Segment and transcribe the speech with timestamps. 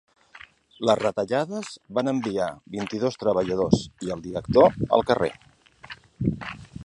[0.89, 1.67] Les retallades
[1.97, 5.33] van enviar vint-i-dos treballadors i el director al carrer.